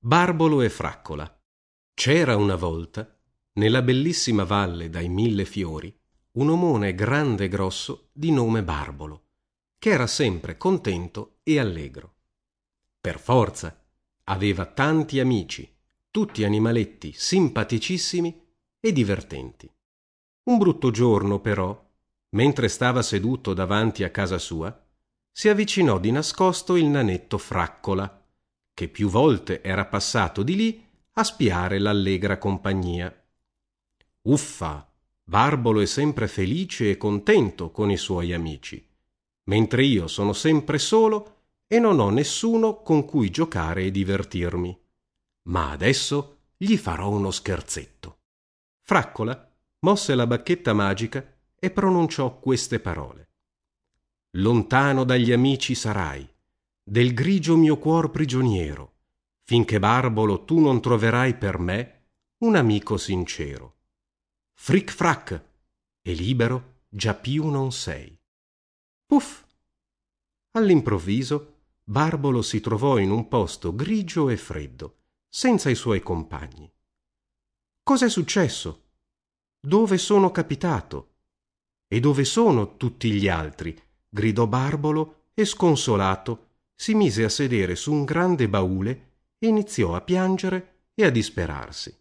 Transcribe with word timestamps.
Barbolo 0.00 0.62
e 0.62 0.70
Fraccola. 0.70 1.42
C'era 1.92 2.36
una 2.36 2.54
volta, 2.54 3.18
nella 3.54 3.82
bellissima 3.82 4.44
valle 4.44 4.88
dai 4.90 5.08
mille 5.08 5.44
fiori, 5.44 5.92
un 6.34 6.50
omone 6.50 6.94
grande 6.94 7.46
e 7.46 7.48
grosso 7.48 8.10
di 8.12 8.30
nome 8.30 8.62
Barbolo, 8.62 9.24
che 9.76 9.90
era 9.90 10.06
sempre 10.06 10.56
contento 10.56 11.40
e 11.42 11.58
allegro. 11.58 12.14
Per 13.00 13.18
forza, 13.18 13.76
aveva 14.24 14.66
tanti 14.66 15.18
amici, 15.18 15.68
tutti 16.12 16.44
animaletti 16.44 17.12
simpaticissimi 17.12 18.40
e 18.78 18.92
divertenti. 18.92 19.68
Un 20.44 20.58
brutto 20.58 20.92
giorno, 20.92 21.40
però, 21.40 21.76
mentre 22.36 22.68
stava 22.68 23.02
seduto 23.02 23.52
davanti 23.52 24.04
a 24.04 24.10
casa 24.10 24.38
sua, 24.38 24.80
si 25.32 25.48
avvicinò 25.48 25.98
di 25.98 26.12
nascosto 26.12 26.76
il 26.76 26.86
nanetto 26.86 27.36
Fraccola, 27.36 28.18
che 28.78 28.86
più 28.86 29.08
volte 29.08 29.60
era 29.60 29.86
passato 29.86 30.44
di 30.44 30.54
lì 30.54 30.86
a 31.14 31.24
spiare 31.24 31.80
l'allegra 31.80 32.38
compagnia. 32.38 33.12
Uffa! 34.22 34.88
Barbolo 35.24 35.80
è 35.80 35.84
sempre 35.84 36.28
felice 36.28 36.90
e 36.90 36.96
contento 36.96 37.72
con 37.72 37.90
i 37.90 37.96
suoi 37.96 38.32
amici, 38.32 38.88
mentre 39.46 39.82
io 39.82 40.06
sono 40.06 40.32
sempre 40.32 40.78
solo 40.78 41.38
e 41.66 41.80
non 41.80 41.98
ho 41.98 42.10
nessuno 42.10 42.80
con 42.82 43.04
cui 43.04 43.30
giocare 43.30 43.82
e 43.82 43.90
divertirmi. 43.90 44.80
Ma 45.48 45.72
adesso 45.72 46.42
gli 46.56 46.76
farò 46.76 47.08
uno 47.08 47.32
scherzetto. 47.32 48.18
Fraccola 48.82 49.52
mosse 49.80 50.14
la 50.14 50.28
bacchetta 50.28 50.72
magica 50.72 51.36
e 51.58 51.70
pronunciò 51.72 52.38
queste 52.38 52.78
parole. 52.78 53.30
Lontano 54.36 55.02
dagli 55.02 55.32
amici 55.32 55.74
sarai, 55.74 56.26
del 56.88 57.12
grigio 57.12 57.54
mio 57.54 57.76
cuor 57.76 58.10
prigioniero, 58.10 58.94
finché 59.42 59.78
Barbolo 59.78 60.44
tu 60.44 60.58
non 60.58 60.80
troverai 60.80 61.36
per 61.36 61.58
me 61.58 62.06
un 62.38 62.56
amico 62.56 62.96
sincero. 62.96 63.76
Fric 64.54 64.90
frac, 64.90 65.44
e 66.00 66.12
libero 66.14 66.84
già 66.88 67.12
più 67.14 67.48
non 67.48 67.72
sei. 67.72 68.18
Puff! 69.04 69.44
All'improvviso 70.52 71.56
Barbolo 71.84 72.40
si 72.40 72.60
trovò 72.60 72.96
in 72.96 73.10
un 73.10 73.28
posto 73.28 73.74
grigio 73.74 74.30
e 74.30 74.38
freddo, 74.38 74.96
senza 75.28 75.68
i 75.68 75.74
suoi 75.74 76.00
compagni. 76.00 76.72
Cos'è 77.82 78.08
successo? 78.08 78.84
Dove 79.60 79.98
sono 79.98 80.30
capitato? 80.30 81.16
E 81.86 82.00
dove 82.00 82.24
sono 82.24 82.78
tutti 82.78 83.10
gli 83.12 83.28
altri? 83.28 83.78
gridò 84.08 84.46
Barbolo 84.46 85.26
e 85.34 85.44
sconsolato 85.44 86.47
si 86.80 86.94
mise 86.94 87.24
a 87.24 87.28
sedere 87.28 87.74
su 87.74 87.92
un 87.92 88.04
grande 88.04 88.48
baule 88.48 89.16
e 89.40 89.48
iniziò 89.48 89.96
a 89.96 90.00
piangere 90.00 90.90
e 90.94 91.04
a 91.04 91.10
disperarsi. 91.10 91.92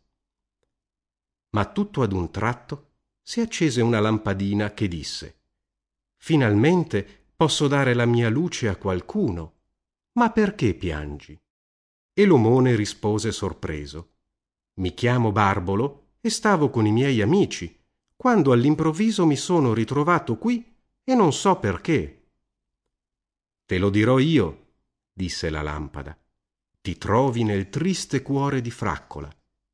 Ma 1.55 1.65
tutto 1.65 2.03
ad 2.03 2.11
un 2.11 2.29
tratto 2.29 2.91
si 3.23 3.39
accese 3.39 3.81
una 3.81 3.99
lampadina 3.99 4.75
che 4.75 4.87
disse 4.87 5.39
Finalmente 6.17 7.25
posso 7.35 7.67
dare 7.67 7.95
la 7.95 8.05
mia 8.05 8.29
luce 8.29 8.67
a 8.67 8.75
qualcuno. 8.75 9.55
Ma 10.13 10.29
perché 10.29 10.75
piangi? 10.75 11.39
E 12.13 12.25
l'omone 12.25 12.75
rispose 12.75 13.31
sorpreso 13.31 14.11
Mi 14.75 14.93
chiamo 14.93 15.31
Barbolo 15.31 16.17
e 16.21 16.29
stavo 16.29 16.69
con 16.69 16.85
i 16.85 16.91
miei 16.91 17.21
amici, 17.21 17.75
quando 18.15 18.51
all'improvviso 18.51 19.25
mi 19.25 19.37
sono 19.37 19.73
ritrovato 19.73 20.37
qui 20.37 20.63
e 21.03 21.15
non 21.15 21.33
so 21.33 21.57
perché. 21.57 22.29
Te 23.65 23.77
lo 23.79 23.89
dirò 23.89 24.19
io, 24.19 24.65
disse 25.17 25.49
la 25.49 25.63
lampada. 25.63 26.15
Ti 26.79 26.97
trovi 26.97 27.43
nel 27.43 27.69
triste 27.69 28.21
cuore 28.21 28.61
di 28.61 28.69
Fraccola, 28.69 29.29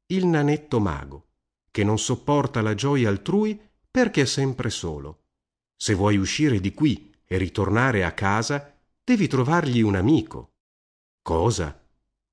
il 0.07 0.25
nanetto 0.25 0.79
mago, 0.79 1.27
che 1.69 1.83
non 1.83 1.99
sopporta 1.99 2.61
la 2.61 2.73
gioia 2.73 3.09
altrui 3.09 3.59
perché 3.91 4.21
è 4.21 4.25
sempre 4.25 4.69
solo. 4.69 5.25
Se 5.75 5.93
vuoi 5.93 6.15
uscire 6.15 6.61
di 6.61 6.73
qui 6.73 7.13
e 7.25 7.37
ritornare 7.37 8.05
a 8.05 8.13
casa, 8.13 8.73
devi 9.03 9.27
trovargli 9.27 9.81
un 9.81 9.95
amico. 9.95 10.53
Cosa? 11.21 11.77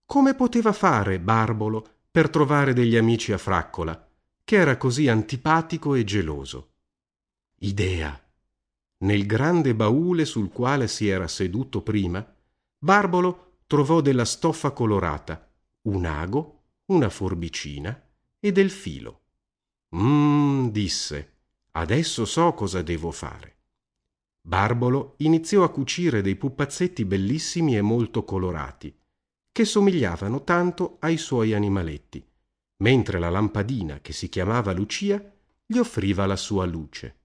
Come 0.06 0.34
poteva 0.34 0.72
fare 0.72 1.18
Barbolo 1.18 1.86
per 2.10 2.30
trovare 2.30 2.72
degli 2.72 2.96
amici 2.96 3.32
a 3.32 3.38
Fraccola, 3.38 4.08
che 4.44 4.56
era 4.56 4.76
così 4.76 5.08
antipatico 5.08 5.94
e 5.94 6.04
geloso? 6.04 6.74
Idea. 7.58 8.18
Nel 8.98 9.26
grande 9.26 9.74
baule 9.74 10.24
sul 10.24 10.50
quale 10.50 10.86
si 10.86 11.08
era 11.08 11.26
seduto 11.26 11.82
prima, 11.82 12.24
Barbolo 12.82 13.58
trovò 13.66 14.00
della 14.00 14.24
stoffa 14.24 14.70
colorata, 14.70 15.46
un 15.82 16.06
ago, 16.06 16.62
una 16.86 17.10
forbicina 17.10 18.08
e 18.40 18.52
del 18.52 18.70
filo. 18.70 19.20
Mmm, 19.94 20.68
disse, 20.68 21.32
adesso 21.72 22.24
so 22.24 22.54
cosa 22.54 22.80
devo 22.80 23.10
fare. 23.10 23.58
Barbolo 24.40 25.16
iniziò 25.18 25.62
a 25.62 25.70
cucire 25.70 26.22
dei 26.22 26.36
pupazzetti 26.36 27.04
bellissimi 27.04 27.76
e 27.76 27.82
molto 27.82 28.24
colorati, 28.24 28.98
che 29.52 29.64
somigliavano 29.66 30.42
tanto 30.42 30.96
ai 31.00 31.18
suoi 31.18 31.52
animaletti, 31.52 32.26
mentre 32.78 33.18
la 33.18 33.28
lampadina, 33.28 34.00
che 34.00 34.14
si 34.14 34.30
chiamava 34.30 34.72
Lucia, 34.72 35.22
gli 35.66 35.76
offriva 35.76 36.24
la 36.24 36.36
sua 36.36 36.64
luce. 36.64 37.18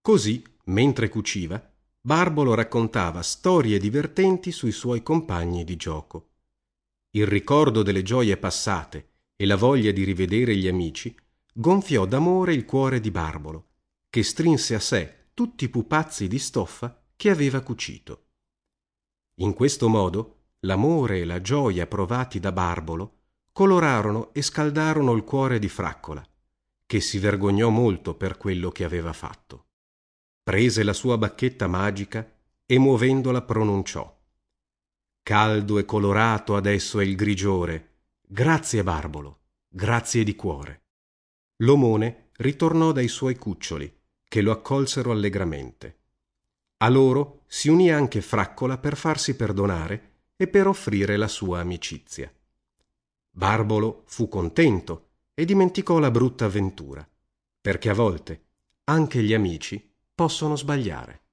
Così, 0.00 0.44
mentre 0.66 1.08
cuciva, 1.08 1.74
Barbolo 2.06 2.54
raccontava 2.54 3.20
storie 3.20 3.80
divertenti 3.80 4.52
sui 4.52 4.70
suoi 4.70 5.02
compagni 5.02 5.64
di 5.64 5.74
gioco. 5.74 6.28
Il 7.10 7.26
ricordo 7.26 7.82
delle 7.82 8.04
gioie 8.04 8.36
passate 8.36 9.08
e 9.34 9.44
la 9.44 9.56
voglia 9.56 9.90
di 9.90 10.04
rivedere 10.04 10.54
gli 10.54 10.68
amici 10.68 11.12
gonfiò 11.52 12.06
d'amore 12.06 12.54
il 12.54 12.64
cuore 12.64 13.00
di 13.00 13.10
Barbolo, 13.10 13.70
che 14.08 14.22
strinse 14.22 14.76
a 14.76 14.78
sé 14.78 15.30
tutti 15.34 15.64
i 15.64 15.68
pupazzi 15.68 16.28
di 16.28 16.38
stoffa 16.38 16.96
che 17.16 17.28
aveva 17.28 17.60
cucito. 17.60 18.26
In 19.40 19.52
questo 19.52 19.88
modo 19.88 20.42
l'amore 20.60 21.22
e 21.22 21.24
la 21.24 21.40
gioia 21.40 21.88
provati 21.88 22.38
da 22.38 22.52
Barbolo 22.52 23.14
colorarono 23.50 24.32
e 24.32 24.42
scaldarono 24.42 25.12
il 25.12 25.24
cuore 25.24 25.58
di 25.58 25.68
Fraccola, 25.68 26.24
che 26.86 27.00
si 27.00 27.18
vergognò 27.18 27.68
molto 27.68 28.14
per 28.14 28.36
quello 28.36 28.70
che 28.70 28.84
aveva 28.84 29.12
fatto. 29.12 29.65
Prese 30.46 30.84
la 30.84 30.92
sua 30.92 31.18
bacchetta 31.18 31.66
magica 31.66 32.24
e 32.66 32.78
muovendola 32.78 33.42
pronunciò. 33.42 34.16
Caldo 35.20 35.78
e 35.78 35.84
colorato 35.84 36.54
adesso 36.54 37.00
è 37.00 37.04
il 37.04 37.16
grigiore. 37.16 37.94
Grazie, 38.20 38.84
Barbolo, 38.84 39.40
grazie 39.66 40.22
di 40.22 40.36
cuore. 40.36 40.84
L'omone 41.64 42.28
ritornò 42.34 42.92
dai 42.92 43.08
suoi 43.08 43.34
cuccioli 43.34 43.92
che 44.22 44.40
lo 44.40 44.52
accolsero 44.52 45.10
allegramente. 45.10 45.98
A 46.76 46.88
loro 46.90 47.42
si 47.48 47.68
unì 47.68 47.90
anche 47.90 48.20
Fraccola 48.20 48.78
per 48.78 48.96
farsi 48.96 49.34
perdonare 49.34 50.12
e 50.36 50.46
per 50.46 50.68
offrire 50.68 51.16
la 51.16 51.26
sua 51.26 51.58
amicizia. 51.58 52.32
Barbolo 53.32 54.04
fu 54.06 54.28
contento 54.28 55.08
e 55.34 55.44
dimenticò 55.44 55.98
la 55.98 56.12
brutta 56.12 56.44
avventura, 56.44 57.04
perché 57.60 57.88
a 57.90 57.94
volte 57.94 58.44
anche 58.84 59.24
gli 59.24 59.34
amici 59.34 59.94
possono 60.16 60.56
sbagliare. 60.56 61.25